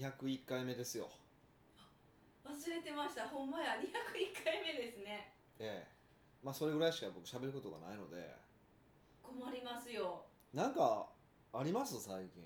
[0.00, 1.08] まあ、201回目ですよ。
[2.44, 3.28] 忘れてました。
[3.28, 3.72] ほんまや。
[3.74, 5.32] 201回目ですね。
[5.58, 5.88] ええ。
[6.42, 8.34] まあそれぐらいしか僕喋ることがないので。
[9.22, 10.24] 困りますよ。
[10.54, 11.08] なんか
[11.52, 12.00] あります？
[12.00, 12.42] 最近。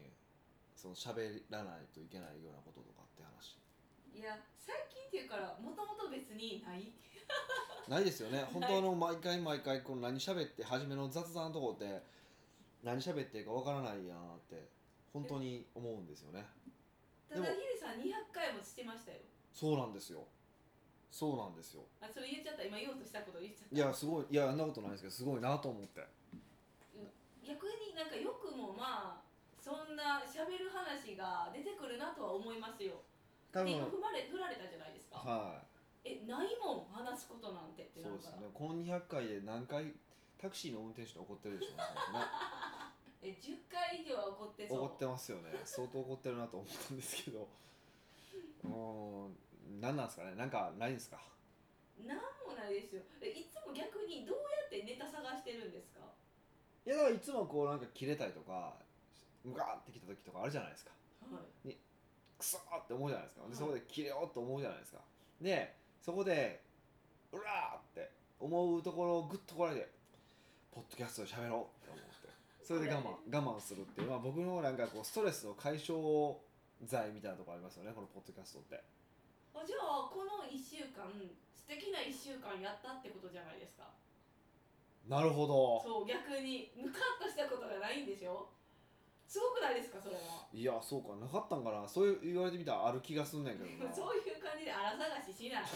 [0.75, 3.59] その喋らないといけないようなこととかって話。
[4.17, 6.91] いや最近っていうからもともと別にない。
[7.89, 8.45] ないですよね。
[8.53, 12.03] 本当あの毎回毎回この何喋って初めの雑談のとこって
[12.83, 14.69] 何喋っていいかわからないやんって
[15.13, 16.47] 本当に思うんですよね
[17.31, 19.23] ただヒデさん200回もしてましたよ。
[19.55, 20.27] そうなんですよ。
[21.11, 21.87] そうなんですよ。
[22.03, 22.67] あそれ言っちゃった。
[22.67, 23.77] 今言おうとしたこと言っちゃった。
[23.77, 24.27] いやすごい。
[24.31, 26.03] いやあんなことないですけどすごいなと思って。
[27.47, 29.23] 逆になんかよくもまあ
[29.63, 33.03] そんな喋る話が出てくるなとは思いますよ。
[33.55, 33.71] 多分。
[33.71, 35.19] で今踏まれ振られたじゃないですか。
[35.19, 35.63] は
[36.03, 38.51] えないもん話すことなんてっいてそうですね。
[38.55, 39.95] この200回で何回
[40.41, 41.85] タクシーの運転手に怒ってるでしょうね
[43.23, 44.85] え10回以上は怒ってそう。
[44.85, 45.51] 怒ってますよね。
[45.65, 47.49] 相当怒ってるなと思ったんですけど。
[48.65, 49.37] うーん
[49.81, 50.35] 何なんですかね。
[50.35, 51.21] なんかないんですか？
[52.07, 53.03] なんもないですよ。
[53.21, 56.01] えいつも逆にどうやってネタ探してるんですか？
[56.87, 58.75] いやだからいつもこうなんか切れたりとか
[59.45, 60.93] ムカーってきた時とかあるじゃないですか。
[61.31, 61.77] はい。
[62.39, 63.43] クソーって思うじゃないですか。
[63.43, 63.51] はい。
[63.51, 65.05] でそこで切れようと思うじゃないですか。
[65.41, 66.63] でそこで
[67.33, 69.91] うらーって思うところをグッとこらえて
[70.73, 72.10] ポッドキャストで喋ろうって思って
[72.71, 73.19] それで我慢
[73.51, 76.39] 我慢するっていう、まあ、僕のなんかこうストレスの解消
[76.87, 78.79] 剤みたいなところありますよねこのポッドキャストって。
[79.51, 81.03] あじゃあこの1週間
[81.51, 83.91] 素敵な1週間やったってことじゃないですか。
[85.11, 85.83] なるほど。
[85.83, 88.47] そう逆にムカッとしたことがないんでしょ？
[89.27, 90.47] すごくないですかそれは？
[90.55, 91.83] いやそうかなかったんかな？
[91.91, 93.91] そういう言われてみたらある気がすんねんけどな。
[93.91, 95.67] そういう感じで荒探ししない。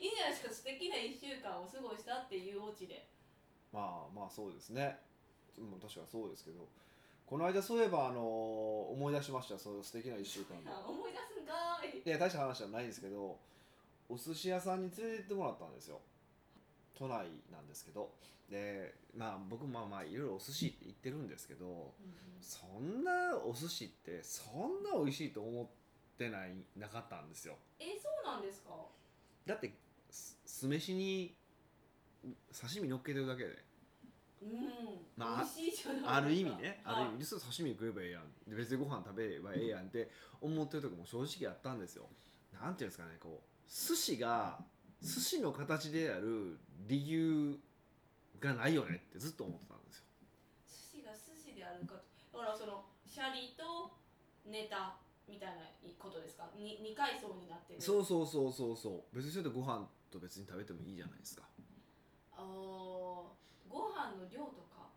[0.00, 3.04] いいんじゃないですか素敵な1週間を過ごしたっていうオチで。
[3.68, 5.11] まあまあそうですね
[5.58, 6.66] うん確かにそうですけど
[7.26, 8.20] この間そういえばあの
[8.90, 12.02] 思い出しましたそういう素敵な1週間であ 思い出すんかーい。
[12.04, 13.38] いや大した話じゃないんですけど
[14.08, 16.00] お寿司屋さんに連れてってもらったんですよ。
[16.94, 18.10] 都内なんですけど。
[18.50, 21.94] でまあ僕まあまあいろいろお寿司って言ってるんですけど
[22.42, 25.66] そんなお寿司ってそんな美味しいと思っ
[26.18, 27.56] てないなかったんですよ。
[27.78, 28.74] えそうなんですか？
[29.46, 29.72] だって
[30.10, 31.34] す酢飯に
[32.52, 33.50] 刺身乗っけてるだけで。
[33.50, 33.58] うん、
[35.16, 38.22] まあある意味ね、ある意はい味実は刺身食えばええやん。
[38.48, 40.10] で別にご飯食べればええやんって
[40.40, 42.08] 思ってる時も正直あったんですよ。
[42.52, 44.58] なんていうんですかねこう寿司が
[45.00, 46.58] 寿司の形である
[46.88, 47.58] 理由
[48.40, 50.04] がないよねってずっと思ってたんですよ。
[50.66, 51.94] 寿司が寿司であるか
[52.32, 52.38] と。
[52.38, 53.92] だからそのシャリと
[54.50, 54.96] ネタ
[55.28, 55.62] みたいな
[55.98, 56.50] ことですか？
[56.56, 57.80] に二階層になってる。
[57.80, 59.16] そうそうそうそうそう。
[59.16, 61.42] 別にそれでご飯と別に食べてもいいじゃないですか、
[62.36, 63.41] あー
[63.72, 64.92] ご飯の量とか。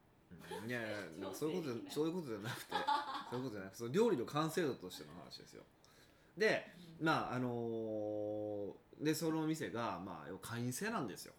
[0.63, 0.69] うん。
[0.69, 2.73] いやいや そういうことじゃそういうことじゃなくて
[3.31, 5.63] そういうことじゃなくてその料理の完成度としての話ですよ。
[6.37, 6.67] で
[6.99, 11.33] まああのーでその店がまあ要は会員制なんですよ。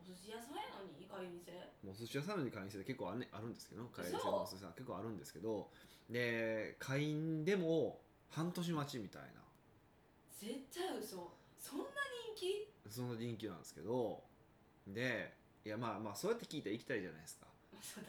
[0.00, 1.52] お寿司屋さんやのに会員制？
[1.82, 5.70] もうお寿司屋さんの会員制で結構あ,、ね、あるんですけど会員制のお寿司屋さん結構あるんですけど。
[6.08, 9.28] で会員でも半年待ちみたいな。
[10.38, 11.32] 絶対嘘。
[11.58, 11.84] そんな
[12.34, 12.68] 人気？
[12.88, 14.22] その人気なんですけど。
[14.86, 17.46] でいやまあまあそうやって聞いたら行きたいじゃないですか。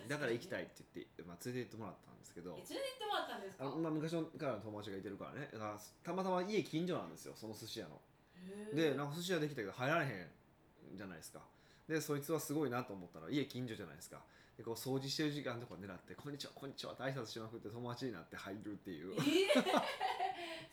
[0.08, 2.56] だから行きたいいって言って、まあ、連れて行ってもらったんですけど。
[2.56, 3.66] 連れて行ってもらったんですか？
[3.66, 5.50] あの、まあ、昔からの友達がいてるからね。
[5.54, 8.02] だからたまたま家近所なんですよその寿司屋の。
[8.34, 8.76] へー。
[8.92, 11.42] でなんか寿司屋できたけど入られへんじゃないですか。
[11.88, 14.22] でそいつはすごいなと思ったら家近所じゃないですか。
[14.58, 19.14] でこう掃除してる時間とか狙って「こんにちはこんにちは」って挨拶しまくって友達になって入るっていう。
[19.14, 19.22] えー、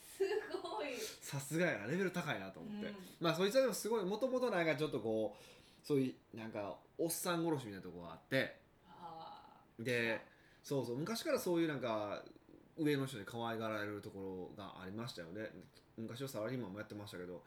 [0.02, 0.24] す
[0.62, 0.86] ごい。
[1.20, 2.94] さすがやなレベル高いなと思って、うん。
[3.20, 5.55] まあそいつはでもすごいもともとなんかちょっとこう
[5.86, 8.56] そういうなんかおっさん殺しみたいなところがあって。
[8.90, 9.42] あ
[9.78, 10.20] で
[10.64, 12.24] そうそう昔からそういうなんか
[12.76, 15.48] 上の人に可愛がられるところがありましたよね。
[15.96, 17.44] 昔はサラリーマンもやってましたけど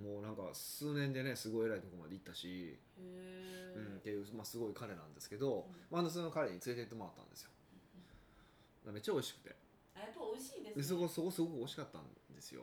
[0.00, 6.02] もうなんか数年でねすごい偉いところまで行ったし、うん、っーていう、まあ、すごい彼なんですけど、うん。
[6.02, 7.50] まあ、その彼に連れて行ってもらったんですよ。
[8.86, 9.56] めっちゃ美味しくて。
[9.96, 12.04] あやっぱ美味しいですでねそこそこすごく美味しかったん
[12.34, 12.62] ですよ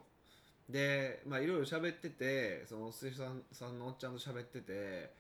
[0.70, 5.12] でまあいろいろ喋っててそのお寿司さんさんのおっちゃんと喋ってて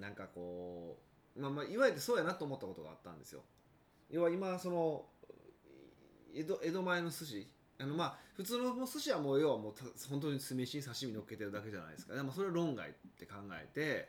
[0.00, 0.96] なんかこ
[1.36, 3.42] う、まあ、まあいわゆるそうやなと思ったことがあったんですよ。
[4.10, 5.04] 要は今その
[6.34, 7.48] 江戸江戸前の寿司。
[7.78, 9.74] あのまあ普通の寿司はもう要はもう
[10.08, 12.14] 本当に酢飯に刺身乗っけてるだけじゃないですか。
[12.14, 14.08] でもそれを論外って考えて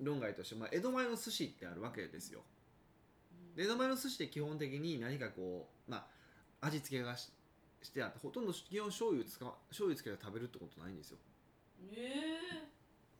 [0.00, 2.40] 論外として、まあ、江戸前の寿司ってあるわけですよ。
[3.56, 6.06] で江戸前の寿司って基本的に何かこうま
[6.60, 7.30] あ味付けがし
[7.84, 11.18] してあってほとんど基本醤油使わ醤油つけて食べるってことないんですよ。
[11.92, 12.66] え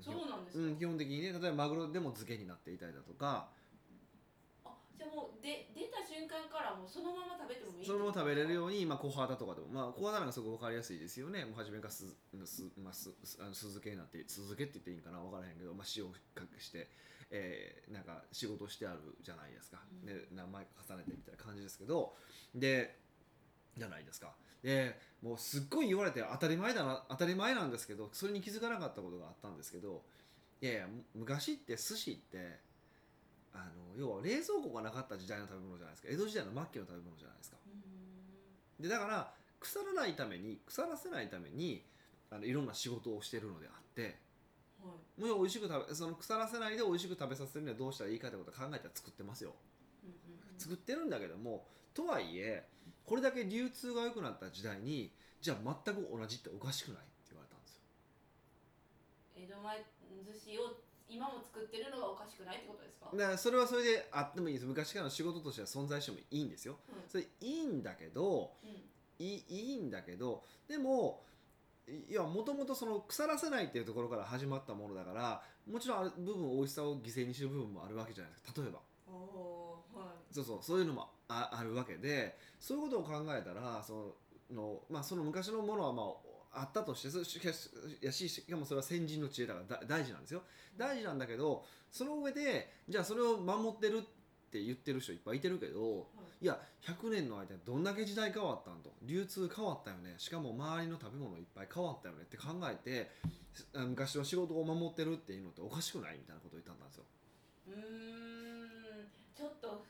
[0.00, 3.49] ー、そうなんですか、うん、基本的にね例えばマグロでも漬けになっていたりだとか。
[4.64, 11.44] あじゃあもうで出た瞬瞬間からもうそのまま食べてもいいそのまま食べれるうように、まあ、小肌とかでも、まあ、小肌なんかすごく分かりやすいですよね。
[11.44, 12.06] もう初めからす
[12.46, 15.20] す、まあ、すすあの酢漬けになって酢漬けって言っていいんかな？
[15.20, 16.88] 分からへんけど、まあ、塩をかけして、
[17.31, 20.06] えーなんか仕事してあるじゃないですか、うん。
[20.06, 22.14] で名前重ねてみたいな感じですけど。
[22.55, 22.96] で
[23.76, 24.32] じゃないですか。
[24.62, 30.03] でもうすっごい言われて当たり前だな当たり前なんですけどそれに気づかなかったことがあったんですけど
[30.62, 32.59] いやいやむ昔って寿司って
[33.53, 36.09] あの要は冷蔵庫がなかった時代の食べ物じゃないですか。
[36.11, 37.56] 江戸時代の末期の食べ物じゃないですか。
[38.81, 38.82] ん。
[38.82, 41.85] でだから腐らないために腐らせないために
[42.31, 44.17] あのいろんな仕事をしてるのであって
[44.82, 45.21] はい。
[45.21, 49.53] もう美味しく食べその腐らせないで美味しく食べさせるにはどうしたらいいかってことを考えたら作ってますよ。
[50.03, 50.17] うんうん
[50.55, 50.61] うん。
[50.61, 52.65] 作ってるんだけどもとはいえ
[53.06, 57.83] これだけ流通が良くなった時代にじゃあ全く同じっておかしくないって言われたんですよ。
[59.37, 59.85] 江戸前
[60.25, 63.11] 寿司を今も作ってるのがおかしくないってことですか？
[63.15, 66.79] だからそれはそれであってもいいんです昔からの仕事としては存在してもいいんですよ。
[66.89, 66.95] うん。
[67.09, 68.71] それいいんだけどうん。
[69.19, 71.23] いいいいんだけどでも
[71.87, 78.53] いやもともとその腐らせないっていうところから始まったものだからもちろんある部分美味しさを犠牲にしてる部分もあるわけじゃないですか。
[78.61, 78.81] 例えば
[80.35, 84.17] そうそうそういうのもああるわけでそういうことを考えたらそ
[84.53, 86.03] の,、まあ、その昔のものはま
[86.53, 87.71] ああったとしてそしかし
[88.01, 90.43] やししかもそれは先人の知恵だからだ大事なんですよ。
[90.77, 94.01] 大事なんだけどその上でじゃあそれを守ってるっ
[94.51, 96.05] て言ってる人いっぱいいてるけどは
[96.41, 96.45] い。
[96.45, 98.93] いや100年の間にどんだけ時代変わったんと。
[99.03, 100.15] 流通変わったよね。
[100.19, 103.11] しかも周りの食べ物いっぱい変わったよねって考えて
[103.75, 107.05] あ昔の仕事を守ってるっていうのっておかしくないみたいなことを言ったんですよ。
[107.69, 108.65] うーん。
[109.35, 109.85] ちょっと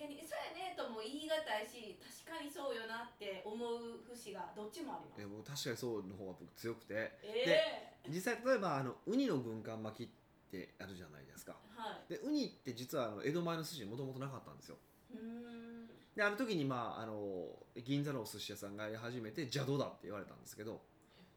[0.00, 5.20] 一概に「そうやね」とも言い難いし確かにそうよなって思う節がどっちもあります。
[5.20, 6.94] でも確かにそうの方が僕強くて。
[7.22, 8.08] ええ。
[8.08, 10.12] 実際例えばあのウニの軍艦巻きっ
[10.50, 11.52] てあるじゃないですか。
[11.76, 12.12] はい。
[12.12, 14.78] でウニって実はあの江戸前の寿司にもともとなかったんですよ。
[15.12, 15.90] うーん。
[16.16, 17.46] である時にまああの
[17.76, 20.80] 銀座のお寿司屋さんがやり始めて邪道だって言われたんですけど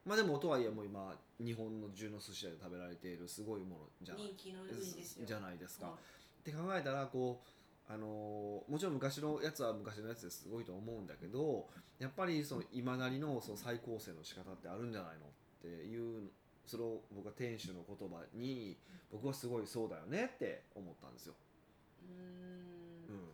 [0.04, 5.26] まあでもとはいえもう今日本の中の寿司屋で食べられているすごいものじゃない人気のウニですよ。
[5.26, 5.96] じゃないですか、はっ
[6.42, 15.28] て考えたらこうあのーもちろん昔のやつは昔のやつですごいと思うんだけどやっぱりその今なりのその再構成の仕方ってあるんじゃないのっ
[15.60, 15.92] てい
[16.24, 16.30] う
[16.66, 18.78] それを僕は店主の言葉に
[19.12, 21.34] 僕はすごいそうだよねって思ったんですよ。
[22.02, 23.16] うーうん。
[23.20, 23.28] ん、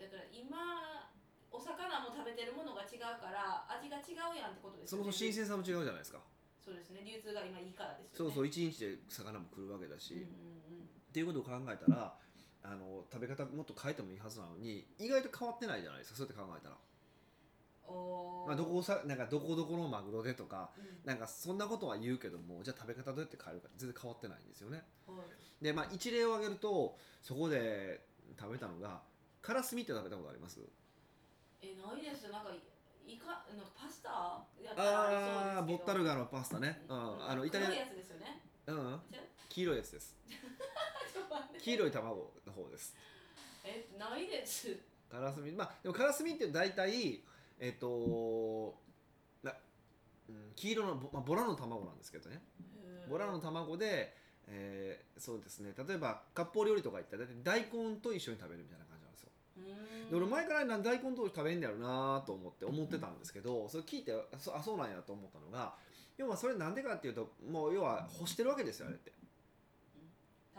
[0.00, 0.56] だから今
[1.52, 5.04] お魚も食べてるものが違うから味が違うやんってことですよね。
[5.04, 6.20] そもそも新鮮さも違うじゃないですか。
[6.64, 7.04] そうですね。
[7.04, 8.32] 流通が今いいからですよね。
[8.32, 10.24] そうそうう一日で魚も来るわけだし、んうん。
[10.24, 12.16] っていうことを考えたら
[12.62, 16.76] あの食べ方もっと変えてもいいはずなのに意外と変わってないじゃないですかそうやって考えたら。
[18.46, 20.84] まあ、どこさなんかどこどこのマグロでとかうん。
[21.06, 24.82] なんかそんなことは言うけどもじゃあ食べ方どうやって変えるか全然変わってないんですよね。
[25.06, 25.14] は
[25.60, 25.64] い。
[25.64, 28.04] でまあ一例を挙げるとそこで
[28.38, 29.00] 食べたのが
[29.40, 30.60] カラスミって食べたことあります？
[31.62, 32.28] えないです。
[32.30, 32.50] なんか
[33.06, 33.26] いいか
[33.56, 34.10] なんかパスタ？
[34.10, 34.44] あ
[35.60, 36.82] あボッタルガのパスタね。
[36.88, 37.24] うん。
[37.30, 38.42] あのイタリア黒いやつですよね。
[38.66, 39.00] うん。
[39.48, 40.14] 黄色いやつです
[41.58, 42.94] 黄色い卵の方です。
[43.64, 44.76] えないです。
[45.10, 45.52] カラスミ。
[45.52, 47.22] まあでもカラスミって大体
[47.58, 48.74] えっ、と
[49.42, 49.52] な、
[50.28, 52.42] うん、黄色のボ,、まあ、ボラの卵なんですけどね。
[53.08, 54.14] ボラの卵で、
[54.46, 55.72] えーそうですね。
[55.76, 59.30] 例えば割烹料理とか行ったら大根と一緒に食べるみたいな感じなんですよ。
[59.56, 59.60] う
[60.06, 60.10] ん。
[60.10, 65.74] で俺前から大根と食べんねやろなと思って思ってたんですけどそれ聞いてあそあそうなんやと思ったのが
[66.16, 69.12] 要はそれなんでかっていうともう要は干してるわけですよあれって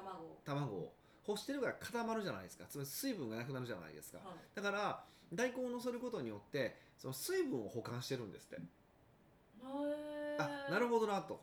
[0.03, 0.41] 卵を。
[0.46, 0.94] 卵を。
[1.24, 2.65] 干してるから固まるじゃないですか。
[2.70, 4.18] つまり水分がなくなるじゃないですか。
[4.20, 4.56] はい。
[4.56, 5.03] だから
[5.34, 8.56] 大根を乗せることによってその水分を保管してるんですって。
[8.56, 10.68] へー。
[10.68, 11.41] あなるほどなと、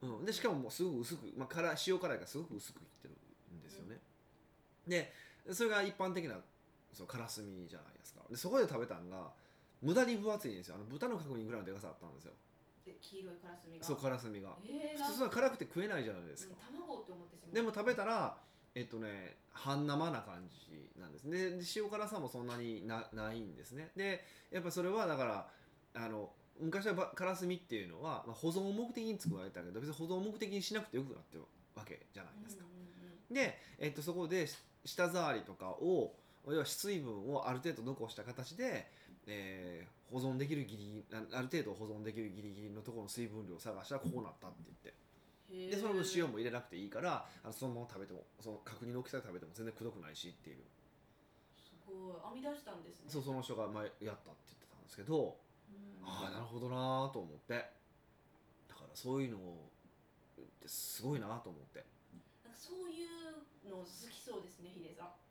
[0.00, 3.14] うん、でしかももうすごく薄く、まあ、辛い塩辛いがすごく薄くいってる
[3.54, 4.00] んですよね、
[4.88, 5.12] で
[5.52, 6.36] それが一般的な
[6.94, 8.22] そのカラスミじゃないですか。
[8.30, 9.30] でそこで食べたんが
[9.82, 10.76] 無駄に分厚いんですよ。
[10.76, 12.32] あの豚の角煮ぐらいのでかさあったんですよ。
[12.32, 12.36] で
[12.92, 13.84] 黄色いカラスミが。
[13.84, 14.56] そうカラスミが。
[14.66, 17.54] えー、普通そんな辛くて食えないじゃないですか、うん卵って思ってしまう。
[17.54, 18.36] でも食べたら
[18.74, 21.24] えっとね半生な感じなんです。
[21.24, 23.90] ねでで塩辛さもそんなになないんですね。
[23.96, 25.48] でやっぱそれはだから
[25.94, 32.64] あの昔はばカラスミっていうのは、まあ、保存を目的に作られたけど別に保存を目的にしなくてよくなってるわけじゃないですか、
[33.30, 36.14] で、えっと、そこでし舌触りとかを
[36.52, 38.90] 要は水分をある程度残した形で、
[39.26, 44.94] えー保存できるギリギリあある程度保存できるギリギリのところの水分量を探したらこうなったって言って。
[45.74, 50.62] でその分塩も入れなくていいからあのそのまま食べてもその角煮の大きさで食べても全然くどくないしっていう。
[51.58, 52.38] すごい。
[52.38, 53.10] 編み出したんですね。
[53.10, 55.36] そうその人が前やったって言ってたんですけど
[55.70, 56.06] うん。
[56.06, 57.54] ああなるほどなーと思って。
[58.70, 61.82] だからそういうのってすごいなと思って。
[62.46, 65.23] なんかそういうの好きそうですねヒデさん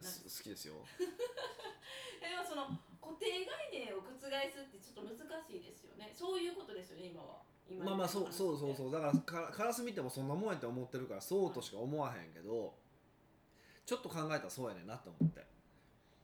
[0.00, 0.74] 好きですよ。
[0.96, 2.66] でもその
[3.00, 6.12] 固定概念を覆すってちょっと難しいですよね。
[6.14, 7.42] そういうことですよね今は。
[7.68, 8.92] 今まあまあそうそうそううそう。
[8.92, 12.74] だからかカラス見てもそんなもんやって思ってるからそうとしか思わへんけど
[13.86, 15.46] ちょっと考えたらそうやねんなと思って。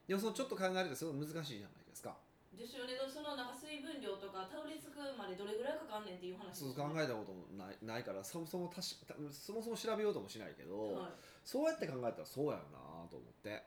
[0.06, 2.16] でもそのちょっと考えるとすごい難しいじゃないですか
[2.56, 2.96] ですよね。
[3.06, 6.48] そのなんか水分量とかたどり着くまでどれぐらいかかんねんっていう話。
[6.48, 11.12] ですそう考えたこともないないからそもそもたしたそもそも調べようともしないけど、はい。
[11.44, 12.78] そうやって考えたらそうやよな
[13.10, 13.62] と思って。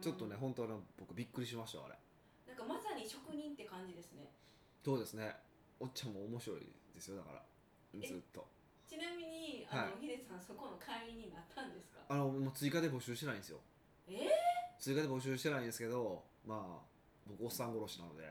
[0.00, 1.98] ちょっとね本当に僕びっくりしましたあれ。
[2.46, 4.30] なんかまさに職人って感じですね。
[4.84, 5.34] そうですね。
[5.80, 6.60] おっちゃんも面白い
[6.94, 7.42] ですよだから。
[7.94, 8.46] えずっと。
[8.86, 12.00] ちなみにあの、ヒデさんそこの会員になったんですか？
[12.08, 13.58] あのもう追加で募集してないんですよ。
[14.08, 14.28] え
[14.80, 16.97] 追加で募集してないんですけどまあ
[17.28, 18.24] 僕おっさん殺しなので。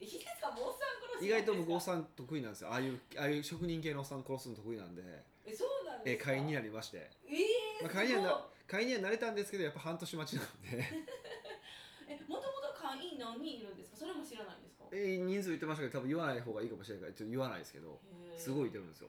[0.00, 2.70] ー、ヒデさんもおっさん殺し意外と僕おっんさん得意なんですよ。
[2.70, 5.02] ああいうああいう職人系のおっさん殺すの得意なんで。
[5.46, 6.32] えそうなんですか？
[6.32, 7.10] え会員になりまして。
[7.26, 10.84] えー、まあ会員には会員にはなれたんですけどやっぱ半年待ちなので。
[12.08, 13.96] えもともと会員何人いるんですか？
[13.98, 14.84] それも知らないんですか？
[14.92, 17.98] え人数言ってましたけど多分言わない方がいいかもしれないからちょっと言わないですけど。
[18.36, 19.08] すごいいてるんですよ。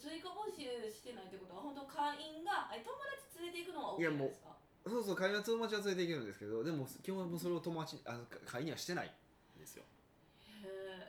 [0.00, 4.56] 追加募集してないってことは本当会員がえ友達連れて行くのは OK ですか？
[4.86, 9.10] そうそう会員は友達は連れていけるんですけどでも基本はもうそれを友達あの会員にはしてない
[9.56, 9.84] んですよ。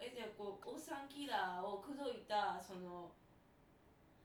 [0.02, 3.12] えじゃあこうおっさんキラーを口説いたその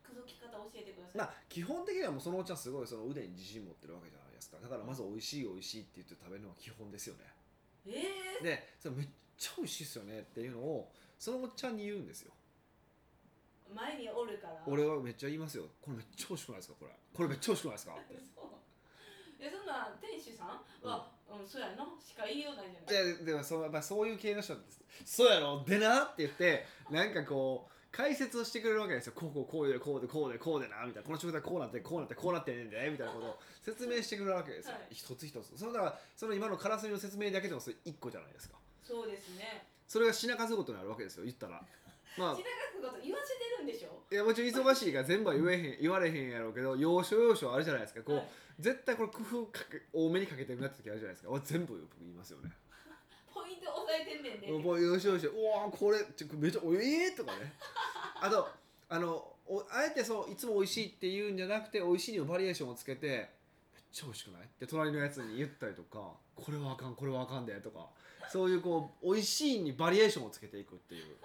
[0.07, 4.59] 口説き方教えてください、まあ基本的にはもうそのおっちゃんすごいその腕に自信持ってるわけじゃないですか。
[4.62, 7.26] だからまず美味しい美味しいって言って食べるのが基本ですよね。
[7.87, 12.30] えー、でそれめっちゃ美味しいっすよねっていうのをそのおっちゃんに言うんですよ。
[13.75, 14.62] 前におるから。
[14.66, 15.64] 俺はめっちゃ言いますよ。
[15.80, 16.90] これめっちゃ美味しくないですかこれ。
[17.14, 18.14] これめっちゃ美味しくないですかって。
[18.35, 18.45] そう
[19.40, 20.49] えそんな店主さん
[20.87, 21.49] は、うん。
[21.49, 23.16] そうやなしか言いようないじゃない。
[23.16, 24.80] ででもそうやっぱそういう系の人です。
[25.04, 25.64] そうやろ？
[25.64, 29.14] でなって言って なんかこう解説をしてくれるわけですよ。
[29.16, 31.06] こうこうこうでこうでこうでこうでなみたいな。
[31.06, 34.87] この食材こうなってこうなってこうなってんねんでみたいなことを説明してくれるわけですよ、はい。
[34.90, 35.56] 一つ一つ。
[35.56, 38.59] そのだからその今のカラスミの説明だけでもそれ1個じゃないですか。
[38.82, 39.66] そうですね。
[39.88, 41.64] それが品数ごとにあるわけですよ言ったら。
[42.18, 42.44] まあ 品
[42.81, 44.03] 数こと言わせてるんでしょ？
[44.11, 48.03] いやもちろん忙しいから全部は言えへん言われへんやろうけど要所要所あるじゃないですか。
[48.03, 48.29] こう、はい。
[48.59, 51.31] 絶対これ工夫かけ多めにかけてるなって時あるじゃないですか。
[51.31, 52.51] 俺全部僕言いますよね。
[53.33, 57.53] ポイント押さえてんねんねもうよしよしうわーこれちょめちゃおえーとかね。
[58.21, 58.49] あと
[58.89, 63.07] あのおあえてそういつも美味しいって言うんじゃなくて美味しいにもバリエーションをつけて
[63.73, 64.43] めっちゃ美味しくない？
[64.43, 67.89] って隣のやつに言ったりとかこれはあかんこれはあかんでとか。
[68.29, 71.17] そういうこう美味しいにバリエーションをつけていくっていう、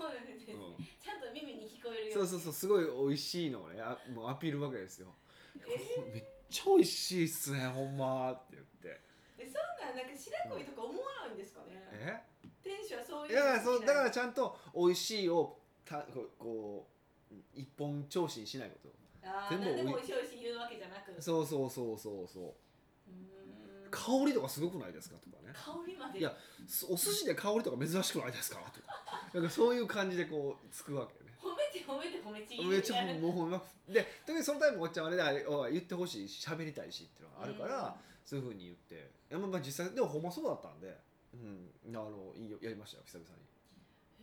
[0.00, 0.48] そうなんです。
[0.48, 0.84] ね、うん。
[0.96, 5.12] ちゃんと耳に聞こえるよそうそうそうすごい美味しいのをねあもうアピールわけですよ。
[5.60, 9.00] えこれめっちゃ美味しいっすねほんまって言って。
[9.36, 9.54] えそん
[9.84, 12.16] なんなんか白恋とか思わないんですかね、え？
[12.64, 16.06] 店主はそういういやだからそうだからちちゃんと美味しいをた
[16.40, 16.88] こ
[17.30, 18.88] う一本調子にしないこと。
[19.50, 21.12] 全部何でもおい美味しい美味しい言うわけじゃなく。
[21.12, 22.28] うそうそうそうそう。
[22.28, 24.24] そうーん。
[24.24, 25.52] 香りとかすごくないですかとかね。
[25.52, 26.18] 香りまで。
[26.20, 26.32] いや
[26.66, 28.86] すお寿司で香りとか珍しくないですかとか
[29.34, 31.30] なんかそういう感じでこうつくわけよね。
[31.40, 38.94] 褒めて褒めて褒めちぎめっちゃもうほんまで特にそのタイプおっちゃんはあれであれおい言ってほしいし喋りたいしっていうのがあるから、そういうふうに言って。
[38.94, 38.98] い
[39.32, 40.98] やまあまあ実際でもほんまそうだったんで。
[41.32, 43.44] うんあのいいよやりましたよ久々に。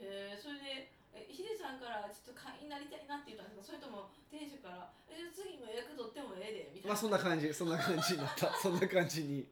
[0.04, 3.78] へえそれでえヒデさんからちょっと会員になりたいなって言ったんですか？
[3.78, 8.54] それとも店主から「え次も予約取ってもええで」みたいな、まあそんな感じそんな感じになった。
[8.60, 9.48] そんな感じに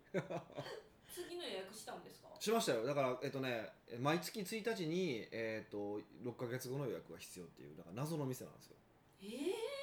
[2.46, 2.86] しましたよ。
[2.86, 8.76] だからえっとね毎月1日に、えっと6ヶ月後の予約が必要っていうだから謎の店なんですよ。
[9.24, 9.26] え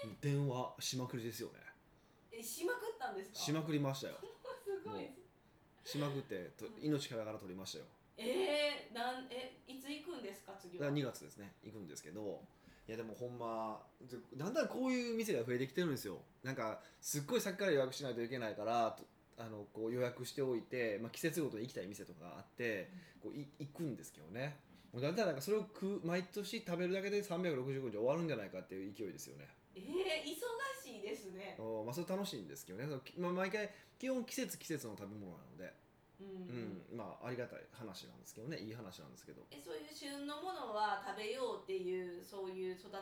[0.07, 1.54] ー、電話しまくりですよね。
[2.31, 3.37] えしまくったんですか？
[3.38, 4.14] しまくりましたよ。
[4.64, 5.02] すごい。
[5.02, 5.09] も
[5.85, 7.85] しまくってと命からがら取りましたよ。
[8.16, 10.85] えー、なんえいつ行くんですか次は？
[10.87, 11.52] だから2月ですね。
[11.64, 12.45] 行くんですけど
[12.87, 16.23] いやでもほんまでだんだんこういう店が増えてきてるんですよ。
[16.45, 19.04] なんかすっごい先から予約しないといけないからと
[19.38, 22.90] あのこう予約しておいて、まあ、季節ごとに行きたい店とかあって
[23.22, 24.56] こうい行くんですけどね。
[24.92, 29.48] もうだんだんなんかそれを食う毎年食べるだけで365日終わるんじゃないかっていう勢いですよね。
[29.74, 29.82] えー、
[30.28, 30.36] 忙
[30.84, 31.56] しいですね。
[31.58, 32.84] おまあそれ楽しいんですけどね。
[32.84, 35.72] そのまあ、毎回基本季節季節の食べ物なので、
[36.20, 36.26] うん、
[36.92, 36.96] うん。
[36.98, 38.58] まあありがたい話なんですけどね。
[38.58, 39.40] いい話なんですけど。
[39.50, 42.98] えそういう旬のものは食べようっていうそういう育た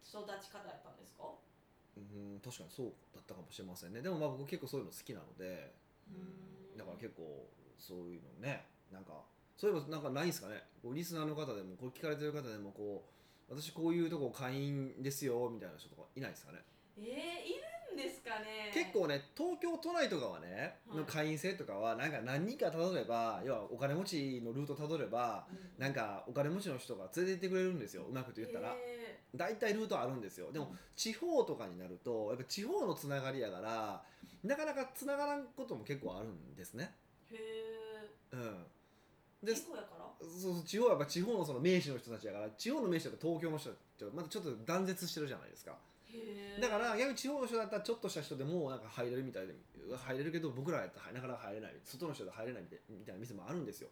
[0.00, 1.28] 育ち方やったんですか？
[1.96, 4.02] うん確かにそうだったかもしれませんね。
[4.02, 5.72] でもまあ僕結構そういうの好きなので、
[6.08, 6.78] うん。
[6.78, 7.48] だから結構
[7.78, 9.22] そういうのねなんか
[9.56, 10.62] そういえばなんかないんですかね。
[10.82, 13.04] こうリスナーの方でもこれ聞かれてる方でもこ
[13.50, 16.58] う私こういうとこ会員ですよみたいな人とかいないですかね。
[16.98, 18.70] えー、いるですかね。
[18.72, 20.98] 結構ね東京都内とかはね、はい。
[20.98, 25.82] の会員制とかはなんか何人かたどれば要はお金持ちのルートたどればうん。
[25.82, 28.70] なんかお金持ちの人が連れて行ってくれるんですようまくと言ったら。
[28.70, 30.52] へ大体ルートあるんですよ。
[30.52, 34.02] でも地方とかになるとやっぱ地方のつながりやから
[34.44, 36.94] なかなかつながらんことも結構あるんですね。
[37.32, 37.36] ー。
[37.36, 37.40] へ
[38.32, 38.66] うん。
[39.42, 40.04] えで地方やから？
[40.20, 45.76] そうそう地方はやっぱ地方のその名士の人たちやから地方の名士と東京の人とまたちょっと断絶してるじゃないですか
[46.60, 49.54] だから逆に地方の人だったらちょっとした人でもなんか入れるみたいで
[49.96, 53.88] 入れるけど僕らやったらなかなか入れない外の人で入れないみたいな店もあるんですよ。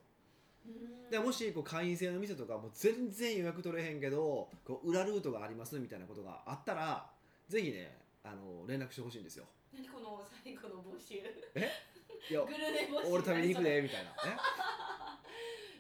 [0.67, 1.11] うん。
[1.11, 7.11] でもしこう会員制の店とかもう全然予約取れへんけどこう裏ルートがありますみたいなことがあったら
[7.49, 9.45] ぜひねあの連絡してほしいんですよ。
[9.75, 11.15] 何この最後の募集。
[11.19, 13.13] いやグルメ募集。
[13.13, 14.11] 俺食べに行くでみたいな。
[14.11, 14.39] ね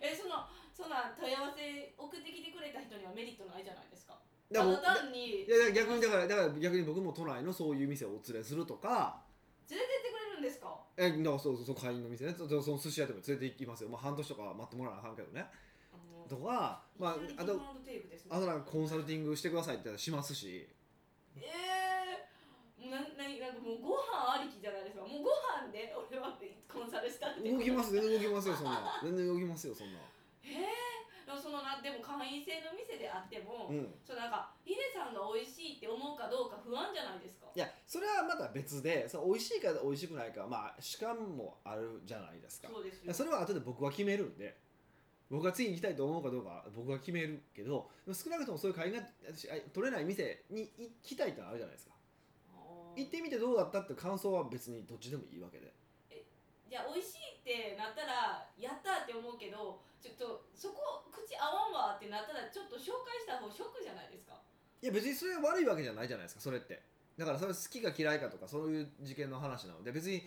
[0.03, 4.19] えそのそんな問い合わせ送ってきてくれた人にはメリットないじゃないですか
[4.52, 5.44] だからただ単に。
[5.44, 9.23] いやいや逆にだからだから逆に僕も都内のそういう店をお連れするとか。
[9.71, 10.76] 連れてってくれるんですか？
[10.97, 12.35] えだからそうそうそう会員の店ね。
[12.37, 15.47] そその寿司屋でも連れて行きますよ、まあ、半年とかは待ってもらわなあかんけどね。
[16.28, 17.61] とか、まあ、あと
[18.30, 20.68] あとなんかコンサルティングしてくださいってしますし。
[21.37, 25.02] えー、なななんかもうご飯ありきじゃないですか。
[25.02, 26.37] もうご飯で俺は
[26.68, 29.00] コンサルしたって動きます全然動きますよそんな。
[29.02, 29.99] 全然動きますよそんな。
[30.44, 30.56] えー、で
[31.33, 33.89] もそのなでも会員制の店であっても、うん。
[34.05, 37.49] そうなんかヒデさんが美味しいって思うかどうか不安じゃないですか？
[37.55, 42.69] いやそれはまた別でその美味しいか美味しくないかまあ主観もあるじゃないですか。
[42.69, 43.15] そうですよ。
[43.15, 44.57] それは後で僕は決めるんで
[45.31, 49.03] 僕が次に行きたいと思うかどうか僕が決めるけど少なくともそういう会員が
[49.73, 51.93] 取れない店に行きたいってのはあるじゃないですか。
[52.95, 55.73] 行ってみてどうだったって感想は別にどっちでもいいわけで。
[56.69, 64.35] じゃあ美味しいってなったらやったって思うけどちょっとそこ口合わんわってなったらちょっと紹介した方ショックじゃないですか？
[64.82, 66.82] いや別にそれは悪いわけじゃないじゃないですかそれって。
[67.16, 70.23] だからそれ好きか嫌いかとかそういう事件の話なので別に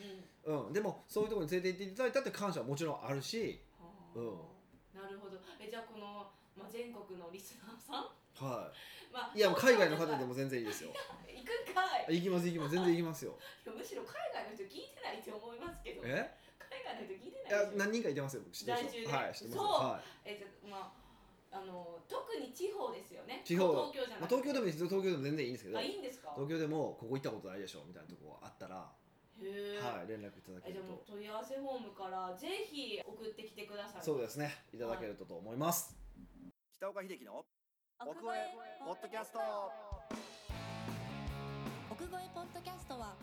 [0.46, 0.68] うん。
[0.68, 0.74] うん。
[0.74, 4.98] でもそういうところに連れて行っていただいたって感謝はもちろんあるしはあ。
[4.98, 5.36] なるほど。
[5.60, 8.72] えじゃあこの、まあ、全国のリスナーさん、は
[9.12, 10.92] まあ、いいや海外の方でもも全然いいですよ。
[11.28, 12.22] 行くんかい。
[12.22, 12.76] 行きます行きます。
[12.76, 13.36] 全然行きますよ。
[13.66, 16.02] いやむしろ海外の人聞いてないって思いますけど。
[16.06, 16.32] え？
[16.96, 17.60] 海外の人聞いていないでしょ。
[17.60, 19.08] や何人かいてますよ知ってる在住で。
[19.08, 19.58] 人はい知ってます。
[19.58, 19.68] そう。
[19.68, 23.42] はえじゃあまああの特に地方ですよね。
[23.44, 23.92] 地方。
[23.92, 25.78] 東京じゃい、まあ、東京でも東京でも全然いいんですけど。
[25.78, 26.32] あいいんですか？
[26.36, 28.92] 東京でもここ行ったことないでしょみたいなとこあったら、
[29.40, 30.94] へえ、はい連絡いただけえじゃると。
[30.94, 34.04] あもう問い合わせフォームからぜひ送ってきてください。
[34.04, 34.52] そうですね。
[34.74, 35.96] いただけるとと思います、
[36.76, 37.46] 北岡秀樹の
[38.00, 38.52] 奥越え
[38.84, 39.40] ポッドキャスト。
[41.90, 43.16] 奥越えポッドキャストは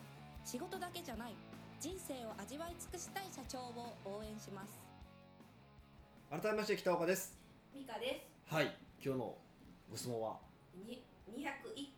[0.43, 1.35] 仕事だけじゃない
[1.83, 4.79] 人生を味わい尽くしたい社長を応援します。
[6.31, 7.35] 改めまして北岡です。
[7.75, 8.55] ミカです。
[8.55, 8.71] はい
[9.03, 9.35] 今日の
[9.91, 10.39] ご質問は？
[10.79, 11.03] に
[11.35, 11.43] 201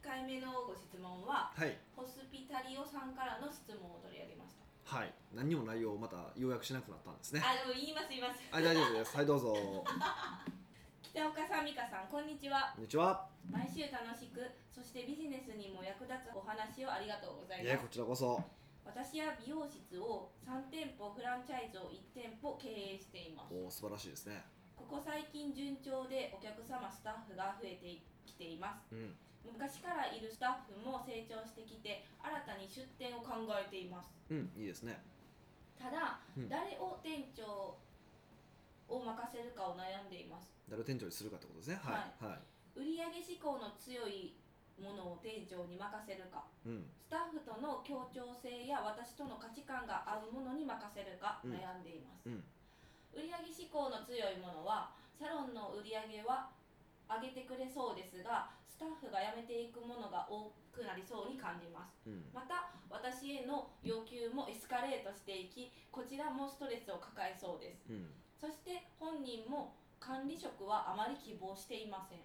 [0.00, 1.76] 回目のご質問ははい。
[1.94, 4.56] ホスピタリオさんからの質問を取り上げまし
[4.88, 4.96] た。
[4.96, 5.12] はい。
[5.36, 7.44] 何にも内容をまた要約しなくなったんですね。
[7.44, 8.40] あでも言います言います。
[8.48, 9.12] はい大丈夫です。
[9.14, 9.52] はいどうぞ。
[9.52, 9.84] こ
[11.12, 12.72] 北岡さん美香さんこんにちは。
[12.72, 13.28] んにちは。
[13.52, 14.40] 毎週楽しく
[14.72, 18.40] そしてビジネスにも役立つお話をありがとうございいやこますちらこそ
[18.84, 23.54] 私は美容室を3店舗フランチャイズを1店舗経営しています。
[23.54, 24.44] おー素晴らしいですね。
[24.76, 28.92] ここ最近順調でお客様スタッフが増えてきています。
[28.92, 29.16] うん。
[29.44, 34.12] 昔からいるスタッフも成長してきて新たに出店を考えています。
[34.30, 35.00] うんいいですね。
[35.80, 36.48] ただ、うん。
[36.48, 37.80] 誰を店長
[38.88, 40.52] を任せるかを悩んでいます。
[40.68, 41.80] 誰を店長にするかってことですね。
[41.80, 42.24] はい。
[42.24, 42.36] は
[42.76, 44.36] い、売上志向の強い
[44.78, 46.44] ものを店長に任せるか。
[46.66, 46.90] うん。
[46.98, 51.54] スタッフとの協調性や私との価値観が合うものに任せるかうん。
[51.54, 52.42] 悩んでいます、うん。
[53.14, 56.50] 売上志向の強いものはサロンの売上は
[57.06, 62.02] 上げてくれそうですがスタッフが辞めていくものが多くなりそうに感じます。
[62.06, 62.26] うん。
[62.34, 67.86] また私への要求もエスカレートしていきこちらもストレスを抱えそうです。
[67.88, 68.10] うん。
[68.40, 72.20] そして本人も管理職はあまり希望していません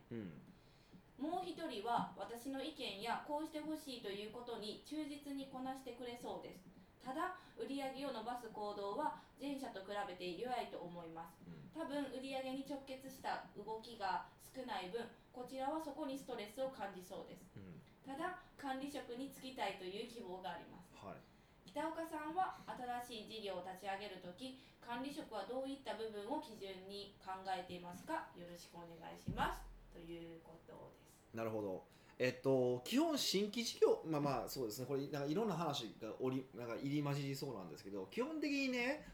[1.19, 6.63] もう一人は私の意見やこうしてほしいということに忠実にこなしてくれそうです。
[7.03, 11.43] ただ売上を伸ばす行動は前者と比べて弱いと思います。
[11.75, 17.55] 多分売上に直結した動きが少ない分こちらはそこにストレスを感じそうです。
[17.55, 17.79] うん。
[18.08, 20.95] ただ管理職に就きたいという希望があります。
[20.95, 21.19] はい。
[21.67, 22.63] 北岡さんは
[23.03, 28.32] 新しい事業を立ち上げるとき管理職はどういった部分を基準に考えていますか？
[28.39, 29.67] よろしくお願いします。
[29.93, 31.83] ということですなるほど。
[32.21, 39.05] えっと、基本新規事業まあまあそうですねこれなんかいろんな話が織りなんか入り混じりそうなんですけど基本的にね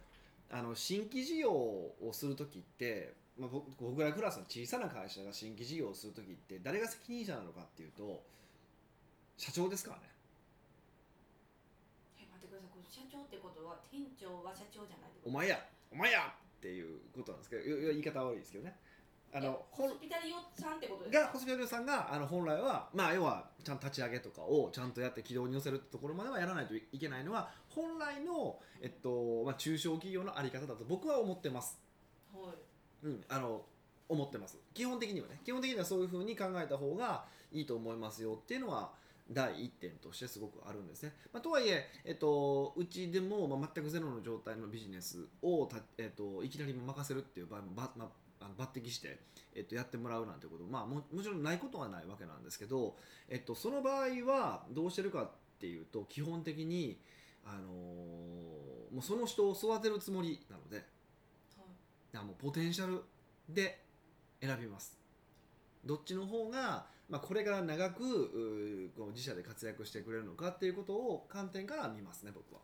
[0.52, 8.24] あの新規事業をする時って、まあ、僕僕らクラスの小さな会社が新規事業をする時って誰が責任者なのかっていうと
[9.38, 10.04] 社長ですからね。
[12.90, 15.60] 社長ってことは店長は社長じゃないお前や
[15.92, 18.74] お前やっていうことなんですけど言い方は悪いですけどね
[19.34, 21.26] あのホスピタリオさんってことですか？
[21.26, 31.78] がホスピタリオさんがあの本来は、まあ、要はちゃんと立ち上げとかをちゃんとやって軌道に乗せるってところまではやらないといけないのは本来の、えっとまあ、中小企業のあり方だと僕は思ってます、
[32.34, 32.52] は
[33.04, 33.08] い。
[33.08, 33.62] うん、あの
[34.08, 34.58] 思ってます。
[34.74, 35.42] 基本的にはね。
[35.44, 38.92] 基本的にはそういうふうに考えた方がいいと思いますよっていうのは
[39.32, 48.08] 第一点としてすごくあるんですね、まあ、とはいえ、えっと、うちでも、まあ、全くゼロの状態のビジネスをた、えっと、いきなり任せるっていう場合もば、まあ、
[48.46, 49.20] あの抜擢して、
[49.56, 52.96] えっと、やってもらうなんてことも、まあ、ももちろんないことはないわけなんですけど、
[53.30, 55.30] えっと、その場合はどうしてるかっ
[55.60, 57.00] ていうと基本的に、
[57.44, 60.86] あのーもうその人を育てるつもりなので
[62.14, 62.26] はい。
[62.26, 63.04] もうポテンシャル
[63.50, 63.84] で
[64.42, 64.98] 選びます。
[65.84, 72.62] どっちの方が、まあ、これから長くこう自社で活躍してくれるのかっていうことを観点から見ますね僕は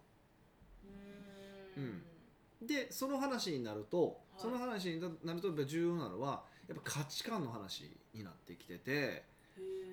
[2.62, 4.42] でその話になると、い。
[4.42, 9.24] その話になるとやっぱ重要なのはやっぱ価値観の話になってきてて、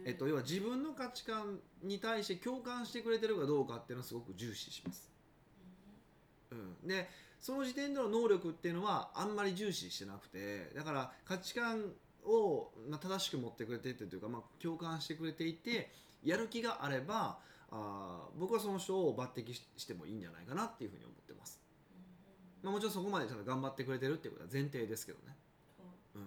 [0.04, 5.10] えっと、要は自分の価値観に対して共感してくれてるかどうかっていうのをすごく重視します。
[6.50, 7.08] うん、で
[7.40, 11.92] その時点での能力っていうのはあんまり重視してなくてだから価値観
[12.24, 15.90] を、まあ、正しく持ってくれていてというか、まあ、共感してくれていて
[16.24, 17.38] やる気があれば
[17.70, 21.60] あー僕はその人を抜擢ししてもいいんじゃないかなっていうふうに思ってます、
[22.62, 25.34] まあ、もちろんそこまでちゃんと頑張ってくれてるっていうことは前提ですけどね、
[26.14, 26.18] う。
[26.18, 26.22] ん、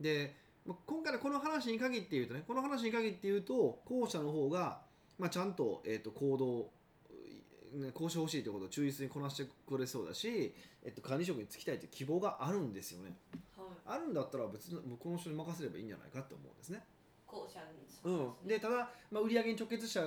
[0.00, 0.34] で
[0.66, 4.80] まあ今回のこの話に限って言うとねこの話に限って言うと後者の方が、
[5.18, 6.70] まあ、ちゃんと,、えー、と行動
[7.74, 13.14] ね、こうしてほしいということを忠実にこなしてくれそうだし、えっと、管理職に就きたいという希望があるんですよね。
[13.58, 13.66] はい。
[13.84, 16.82] あるんだったら別にこの人に任せればいいんじゃないかって思うんですね、
[17.26, 20.02] 後者にうん、でただ、まあ、売上に直結した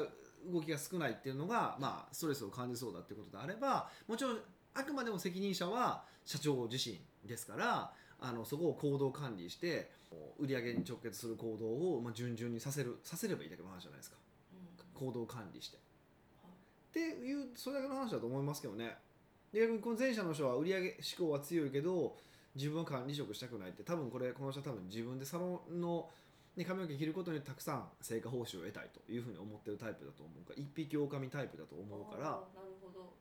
[0.52, 4.40] 動きが少ないっていうのが、まあ、ストレスを感じそうだっていうことであればもちろん
[4.74, 9.90] あくまでも責任者は社長自身ですからあのそこを行動管理して
[10.40, 14.18] 売上に直結する行動を、まあ、順々にさせるさせればいいだけの話じゃないですか。
[14.54, 15.08] うん。
[15.08, 15.78] 行動管理して。
[15.78, 15.80] っ
[16.94, 18.98] ていうそれだけの話だと思いますけどね。
[19.52, 22.16] で逆にこの前者の人は売上志向は強いけど
[22.56, 26.10] 自分は管理職したくないって多分これこの人は多分自分でサロンの、
[26.56, 33.14] ね、髪の毛切ることにたくさん成果報酬を得たいというふうに思ってるタイプだと思うから一匹狼タイプだと思うから、なるほど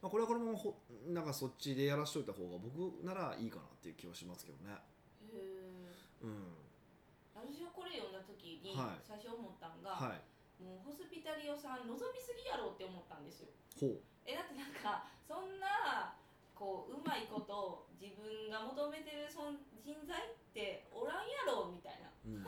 [0.00, 0.80] まあ、これはこのままほ
[1.12, 4.72] なんかそっちでやらしといた方が僕ならいいかなっていう気はしますけどね。
[5.28, 6.56] へえうん。
[7.36, 9.04] 私はこれ読んだ時にはい。
[9.04, 10.24] 最初思ったんが、はい。
[10.60, 13.52] もうホスピタリオさん望みすぎやろって思ったんですよ。
[13.76, 14.00] ほう。
[14.24, 16.16] えだってなんかそんな
[16.56, 22.08] こううまいこと自分が求めてるそん人材っておらんやろみたいな。
[22.24, 22.44] うん、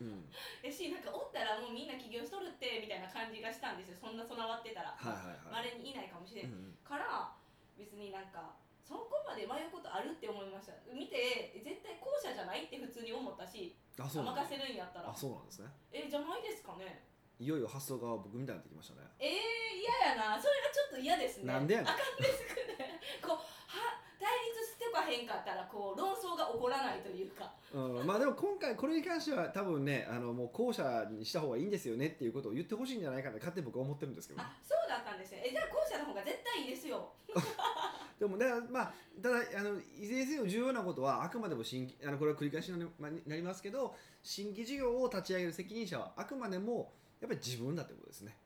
[0.00, 0.28] うん、
[0.62, 3.96] えしなんかおったらもうみんな起業しとるってみたいな感じがしたんですよ。
[3.96, 4.92] そんな備わってたら。
[4.92, 6.84] はいはいはい、まれにいないかもしれん、うんうん。
[6.84, 7.32] から
[7.80, 10.76] 別になんかそこまで迷うことあるって思いました。
[10.92, 15.10] 見て絶対後者じゃないって普通に思ったしあそう任せるんやったら。
[15.10, 15.72] あそうなんですね。
[15.90, 17.08] えじゃないですかね。
[17.36, 19.08] いよいよ発想が僕みたいになってきましたね。
[19.20, 20.40] えー、嫌やな。
[20.40, 21.52] それがちょっと嫌ですね。
[21.52, 21.90] なんでやねん。
[21.90, 23.00] あかんですくね。
[23.20, 27.52] こうは対立してこへんかったらこう論争が起こらないというか。
[27.72, 34.46] うん、まあでも今回これに関しては多分ねあのもう後者にした方がいいんですよねっていうことを言ってほしいんじゃないかな勝手に僕は思ってるんですけどね。
[34.48, 37.12] あそうだったんですねえじゃあ後者の方が絶対いいですよ。
[38.18, 48.36] でもだからまあただあのいずれにせよ重要なことはあくまでも新規あのこれは繰り返しになりまなりますけど新規事業を立ち上げる責任者はあくまでもやっぱり自分だってことですね、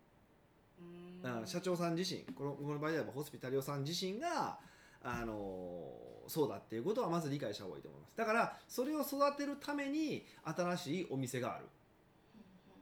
[0.80, 1.40] うーん。
[1.40, 4.59] うん、社長さん自身このこの場合ではホスピタリオさん自身が
[5.02, 5.90] あの
[6.26, 8.16] そうだっていうことはまず理解した方がいいと思います。
[8.16, 11.64] だからそれを育てるために新しいお店がある。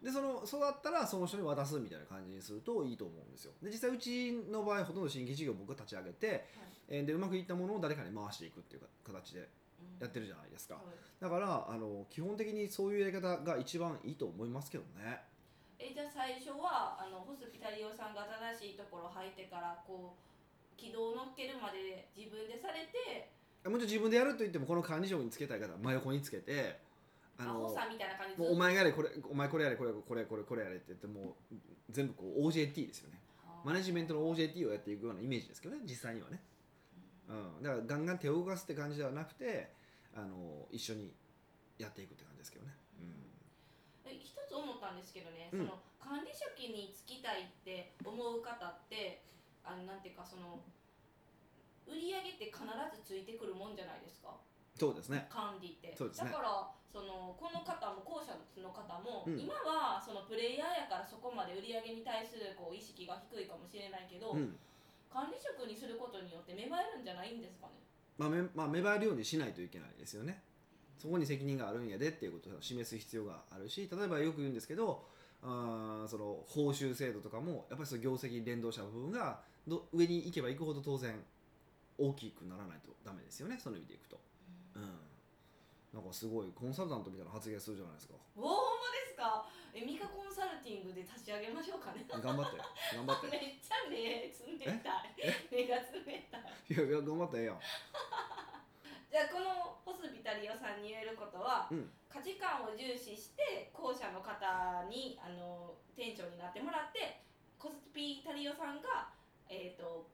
[0.02, 3.52] でその育ったらその人に渡すみたいな感じにするといいと思うんですよ。
[3.62, 6.46] で実際うちの場合ほとんど新規事業を僕が立ち上げて、
[6.88, 9.48] えーでうまくいったものを誰かに回していくっていうか形で
[10.00, 10.74] やってるじゃないですか。
[10.74, 10.84] はい。
[11.20, 15.22] だからあの基本的にそういうやり方が一番いいと思いますけどね。
[15.80, 20.27] えじゃあ最初はあのホスピタリオさんが正しいところ入ってからこう
[20.78, 23.28] 軌道を乗っけるまで自分でされて
[23.66, 26.78] もちろん自分でやると言ってもこの管理職につけたい方は真横につけて
[27.36, 28.42] あのアホさんみたいな感じで。
[28.42, 31.54] もうお前がやれこれお前これやれこれこれこれこれやれって言ってもう
[31.90, 33.18] 全部こう OJT ですよね。
[33.64, 36.40] マネジメントの OJT をやっていくようなイメージですけどね実際にはね、
[37.28, 39.68] うん、だからガンガン手を動かすって感じではなくて
[40.14, 41.12] あの一緒に
[41.76, 42.72] やっていくって感じですけどね、
[44.06, 45.58] 一つ思ったんですけどね、うん。
[45.60, 49.22] その管理職に就きたいって思う方って
[49.68, 50.64] あのなんていうかその
[51.84, 54.32] 売り上げって必ずついてくるもんじゃないですか。
[54.76, 55.28] そうですね。
[55.28, 55.92] 管理って。
[55.96, 56.30] そうですね。
[56.32, 59.40] だからそのこの方も後者の方も、うん。
[59.40, 64.56] 今はそのプレイヤーやからそこまで売り上げに対するこう意識が低いかもしれないけど、うん。
[65.12, 67.80] 管理職にすることによって芽生えるんじゃないんですかね。
[68.16, 70.42] まあめまあ、芽生えるようにしないといけないですよね。
[70.98, 75.04] そこに責任があるんやでっていうことを示す必要があるし例えばよく言うんですけど
[75.42, 81.14] あーその報酬制度とかもやっぱりその業績に連動した部分がど上に行けば行くほど当然
[81.98, 84.18] 大きくならないとダメですよねその意味でいくと、
[84.74, 84.82] うん、
[85.92, 88.14] なんかすごいコンサルタントみたいな発言するじゃないですか。
[88.36, 89.44] おおほんまですか？
[89.74, 92.06] えミカコンサルティングで立ち上げましょうかね。
[92.08, 92.56] 頑張って
[92.94, 93.26] 頑張って。
[93.34, 94.32] めっちゃ目冷
[94.80, 95.14] たい。
[95.50, 96.54] 目が冷たい。
[96.70, 97.60] いやいや頑張ってええやん。
[99.10, 101.90] じゃあこのホスピタリオさんに言えることは、うん。
[102.08, 107.20] 価値観を重視して後者の方にあの店長になってもらって
[107.58, 109.10] ホスピタリオさんが、
[109.48, 110.06] えー、と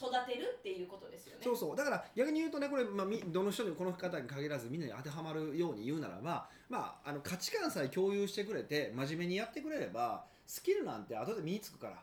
[0.00, 1.42] 育てるっていうことですよね。
[1.44, 1.76] そうそう。
[1.76, 11.92] だから逆に言うとねこれ、まあ、みどの人にもこの方に限らずみんなに当てはまるように言うならば、まあ、あの価値観さえ共有してくれて真面目にやってくれればスキルなんて後で身につくから。
[11.92, 11.96] へ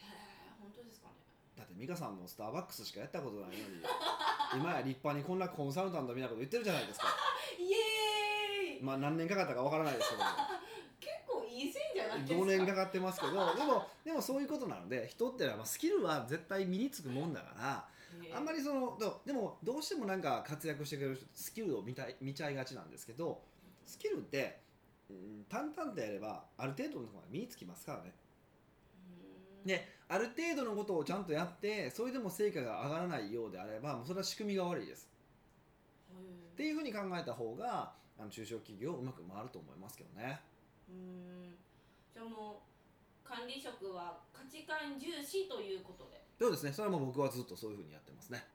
[0.00, 0.04] え
[0.60, 1.14] 本当ですかね。
[1.56, 3.60] だって美香さんもスターバックスしかやったことないのに
[4.58, 7.06] 今や立派にこんなコンサルタントみたいなこと言ってるじゃないですか。
[7.58, 7.72] イ
[8.72, 10.22] エーイまあ何年かかったかわからないですけど
[12.20, 17.88] 5年かかってますけど でもでもそういうことなので人ってのはまあスキルは絶対身につくもんだから
[18.34, 23.42] あんまりそのどでもどうしてもなんか活躍してくれる人スキルを見たい見ちゃいがちなんですけど
[23.86, 24.60] スキルって、
[25.10, 28.12] うん、淡々とやればある程度のところが身につきますからね。
[29.08, 29.66] うーん。
[29.66, 35.08] である程度のことをちゃんとやってそれでも成果が上がらないようであればもうそれは仕組みが悪いです。
[36.54, 40.40] っていうふうに考えた方があの中小企業うまく回ると思いますけどね。
[40.88, 41.54] うーん
[42.14, 46.22] じゃあもう管理職は価値観重視ということで。
[46.38, 46.72] そうですね。
[46.72, 48.46] それはもう僕はずっとそういうふうにやってますね。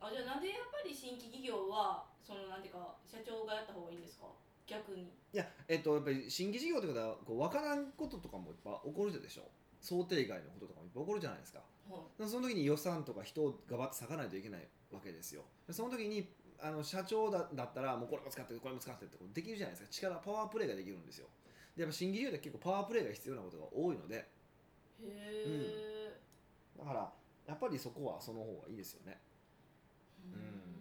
[0.00, 4.26] あじゃあなんでやっぱり新規企業はそのなんていうか社長がやった方がいいんですか？
[4.66, 5.14] 逆に。
[5.32, 9.46] いやえっとやっぱり新規事業ってことはこう分からんこととかもいっぱい起こるでしょ。
[9.80, 11.62] 想定外のこととかもいっぱい起こるじゃないですか。
[11.90, 12.28] はい。
[12.28, 15.42] その時に予算とか人をガバッと割かないといけないわけですよ。
[15.66, 16.26] でその時に
[16.58, 19.88] あの社長だだったらもうこれも使ってこれも使ってってできるじゃないですか。
[19.90, 21.26] 力パワープレイができるんですよ
[21.76, 24.16] でやっぱ新規事業って結構パワープレイが必要なことが多いので。
[24.16, 24.24] へ
[25.04, 26.20] え、
[26.78, 27.12] だから
[27.46, 29.20] やっぱりそこはその方がいいですよね。
[30.32, 30.72] うーん。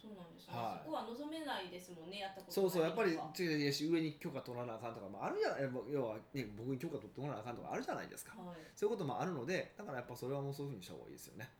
[0.00, 0.84] そうなんですね、はい。
[0.84, 8.32] そこは望めないですもんねやったことそうそうやっぱりない違う違うし上に許可取らなあかんとかもあるじゃない要は、ね、僕に許可取ってもらわなあかんとかあるじゃないですか。
[8.32, 8.60] 人ははい。
[8.74, 11.50] そういうこともあるのでだからやっぱそれはもうそういうふうにした方がいいですよね。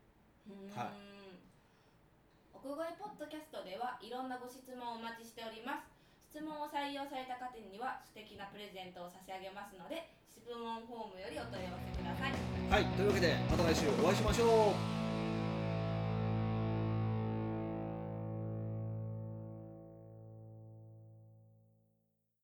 [0.47, 0.77] うーん。
[0.77, 1.11] はい
[2.53, 6.00] 奥越ポッドキャストではいろんなご質問をお待ちしております
[6.31, 12.31] 質問を採用された方には素敵なプレゼントを差し上げますので質問フォームよりお問い合わせください。
[12.71, 15.10] はいというわけでまた来週お会いしましょう。